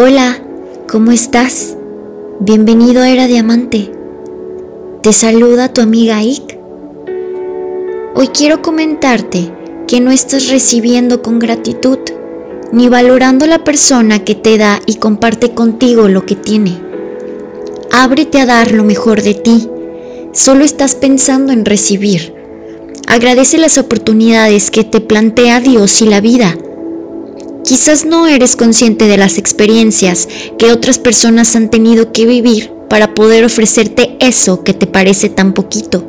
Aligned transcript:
Hola, 0.00 0.40
¿cómo 0.88 1.10
estás? 1.10 1.76
Bienvenido 2.38 3.02
a 3.02 3.10
Era 3.10 3.26
Diamante. 3.26 3.90
Te 5.02 5.12
saluda 5.12 5.72
tu 5.72 5.80
amiga 5.80 6.18
Ike. 6.18 6.56
Hoy 8.14 8.28
quiero 8.28 8.62
comentarte 8.62 9.52
que 9.88 10.00
no 10.00 10.12
estás 10.12 10.50
recibiendo 10.50 11.20
con 11.20 11.40
gratitud 11.40 11.98
ni 12.70 12.88
valorando 12.88 13.44
la 13.48 13.64
persona 13.64 14.22
que 14.22 14.36
te 14.36 14.56
da 14.56 14.78
y 14.86 14.98
comparte 14.98 15.54
contigo 15.54 16.06
lo 16.06 16.24
que 16.24 16.36
tiene. 16.36 16.78
Ábrete 17.90 18.40
a 18.40 18.46
dar 18.46 18.70
lo 18.70 18.84
mejor 18.84 19.22
de 19.22 19.34
ti. 19.34 19.68
Solo 20.30 20.62
estás 20.64 20.94
pensando 20.94 21.52
en 21.52 21.64
recibir. 21.64 22.36
Agradece 23.08 23.58
las 23.58 23.78
oportunidades 23.78 24.70
que 24.70 24.84
te 24.84 25.00
plantea 25.00 25.58
Dios 25.58 26.00
y 26.02 26.04
la 26.06 26.20
vida 26.20 26.56
Quizás 27.68 28.06
no 28.06 28.26
eres 28.26 28.56
consciente 28.56 29.08
de 29.08 29.18
las 29.18 29.36
experiencias 29.36 30.26
que 30.56 30.72
otras 30.72 30.98
personas 30.98 31.54
han 31.54 31.68
tenido 31.68 32.12
que 32.12 32.24
vivir 32.24 32.72
para 32.88 33.12
poder 33.12 33.44
ofrecerte 33.44 34.16
eso 34.20 34.64
que 34.64 34.72
te 34.72 34.86
parece 34.86 35.28
tan 35.28 35.52
poquito. 35.52 36.08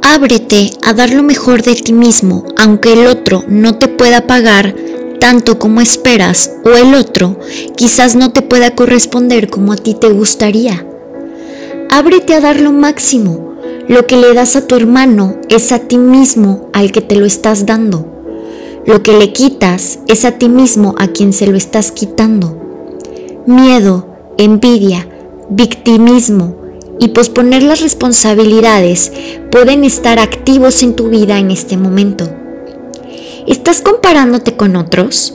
Ábrete 0.00 0.70
a 0.82 0.94
dar 0.94 1.12
lo 1.12 1.22
mejor 1.22 1.62
de 1.62 1.74
ti 1.74 1.92
mismo, 1.92 2.46
aunque 2.56 2.94
el 2.94 3.06
otro 3.08 3.44
no 3.46 3.76
te 3.76 3.88
pueda 3.88 4.26
pagar 4.26 4.74
tanto 5.20 5.58
como 5.58 5.82
esperas 5.82 6.50
o 6.64 6.70
el 6.70 6.94
otro 6.94 7.38
quizás 7.76 8.16
no 8.16 8.32
te 8.32 8.40
pueda 8.40 8.74
corresponder 8.74 9.50
como 9.50 9.74
a 9.74 9.76
ti 9.76 9.92
te 9.92 10.08
gustaría. 10.08 10.86
Ábrete 11.90 12.32
a 12.32 12.40
dar 12.40 12.58
lo 12.58 12.72
máximo. 12.72 13.52
Lo 13.86 14.06
que 14.06 14.16
le 14.16 14.32
das 14.32 14.56
a 14.56 14.66
tu 14.66 14.76
hermano 14.76 15.36
es 15.50 15.72
a 15.72 15.80
ti 15.80 15.98
mismo 15.98 16.70
al 16.72 16.90
que 16.90 17.02
te 17.02 17.16
lo 17.16 17.26
estás 17.26 17.66
dando. 17.66 18.13
Lo 18.86 19.02
que 19.02 19.16
le 19.16 19.32
quitas 19.32 20.00
es 20.08 20.26
a 20.26 20.32
ti 20.32 20.50
mismo 20.50 20.94
a 20.98 21.08
quien 21.08 21.32
se 21.32 21.46
lo 21.46 21.56
estás 21.56 21.90
quitando. 21.90 22.54
Miedo, 23.46 24.06
envidia, 24.36 25.08
victimismo 25.48 26.56
y 27.00 27.08
posponer 27.08 27.62
las 27.62 27.80
responsabilidades 27.80 29.10
pueden 29.50 29.84
estar 29.84 30.18
activos 30.18 30.82
en 30.82 30.96
tu 30.96 31.08
vida 31.08 31.38
en 31.38 31.50
este 31.50 31.78
momento. 31.78 32.28
¿Estás 33.46 33.80
comparándote 33.80 34.54
con 34.54 34.76
otros? 34.76 35.34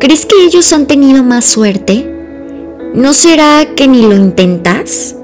¿Crees 0.00 0.26
que 0.26 0.44
ellos 0.44 0.72
han 0.72 0.86
tenido 0.86 1.22
más 1.22 1.44
suerte? 1.44 2.12
¿No 2.92 3.12
será 3.12 3.74
que 3.76 3.86
ni 3.86 4.02
lo 4.02 4.16
intentas? 4.16 5.14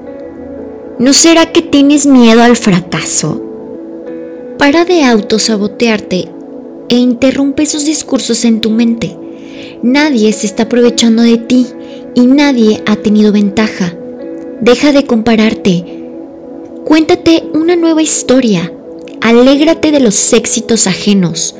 ¿No 0.99 1.11
será 1.11 1.51
que 1.51 1.61
tienes 1.61 2.05
miedo 2.05 2.41
al 2.43 2.55
fracaso? 2.55 3.41
Para 4.57 4.85
de 4.85 5.03
autosabotearte 5.03 6.36
e 6.89 6.95
interrumpe 6.95 7.63
esos 7.63 7.85
discursos 7.85 8.45
en 8.45 8.61
tu 8.61 8.69
mente. 8.69 9.17
Nadie 9.83 10.31
se 10.33 10.47
está 10.47 10.63
aprovechando 10.63 11.21
de 11.21 11.37
ti 11.37 11.67
y 12.15 12.21
nadie 12.21 12.81
ha 12.85 12.95
tenido 12.95 13.31
ventaja. 13.31 13.93
Deja 14.61 14.91
de 14.91 15.05
compararte. 15.05 15.85
Cuéntate 16.85 17.43
una 17.53 17.75
nueva 17.75 18.01
historia. 18.01 18.71
Alégrate 19.21 19.91
de 19.91 19.99
los 19.99 20.33
éxitos 20.33 20.87
ajenos. 20.87 21.55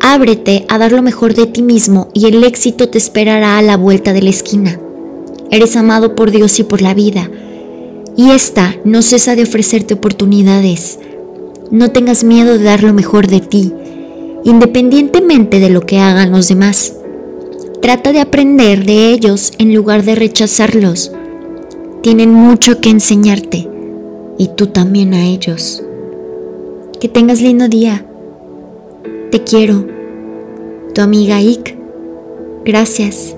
Ábrete 0.00 0.64
a 0.68 0.78
dar 0.78 0.92
lo 0.92 1.02
mejor 1.02 1.34
de 1.34 1.46
ti 1.46 1.62
mismo 1.62 2.08
y 2.14 2.26
el 2.26 2.42
éxito 2.44 2.88
te 2.88 2.96
esperará 2.96 3.58
a 3.58 3.62
la 3.62 3.76
vuelta 3.76 4.12
de 4.12 4.22
la 4.22 4.30
esquina. 4.30 4.80
Eres 5.50 5.76
amado 5.76 6.14
por 6.14 6.30
Dios 6.30 6.58
y 6.60 6.62
por 6.62 6.80
la 6.80 6.94
vida. 6.94 7.30
Y 8.16 8.30
esta 8.30 8.76
no 8.84 9.02
cesa 9.02 9.36
de 9.36 9.42
ofrecerte 9.42 9.94
oportunidades. 9.94 10.98
No 11.70 11.90
tengas 11.90 12.24
miedo 12.24 12.56
de 12.56 12.64
dar 12.64 12.82
lo 12.82 12.94
mejor 12.94 13.26
de 13.26 13.40
ti 13.40 13.72
independientemente 14.50 15.60
de 15.60 15.70
lo 15.70 15.82
que 15.82 15.98
hagan 15.98 16.32
los 16.32 16.48
demás. 16.48 16.96
Trata 17.80 18.12
de 18.12 18.20
aprender 18.20 18.84
de 18.84 19.10
ellos 19.12 19.52
en 19.58 19.74
lugar 19.74 20.02
de 20.02 20.16
rechazarlos. 20.16 21.12
Tienen 22.02 22.34
mucho 22.34 22.80
que 22.80 22.90
enseñarte 22.90 23.68
y 24.38 24.48
tú 24.48 24.66
también 24.66 25.14
a 25.14 25.24
ellos. 25.24 25.82
Que 27.00 27.08
tengas 27.08 27.40
lindo 27.40 27.68
día. 27.68 28.04
Te 29.30 29.42
quiero. 29.44 29.86
Tu 30.94 31.00
amiga 31.00 31.36
Ike. 31.36 31.78
Gracias. 32.64 33.36